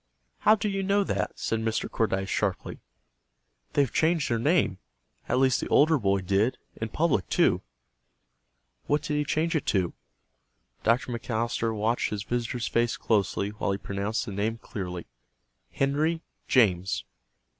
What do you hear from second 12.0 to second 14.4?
his visitor's face closely while he pronounced the